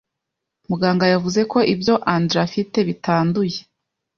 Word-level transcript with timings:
Muganga 0.69 1.05
yavuze 1.13 1.41
ko 1.51 1.57
ibyo 1.73 1.93
Andre 2.15 2.37
afite 2.47 2.77
bitanduye. 2.87 3.59